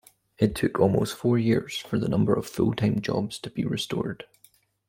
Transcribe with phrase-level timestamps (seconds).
[0.39, 4.25] It took almost four years for the number of full-time jobs to be restored.